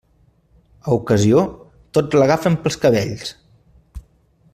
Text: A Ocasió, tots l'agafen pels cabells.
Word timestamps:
A 0.87 0.95
Ocasió, 0.99 1.43
tots 1.97 2.17
l'agafen 2.21 2.57
pels 2.63 2.79
cabells. 2.87 3.31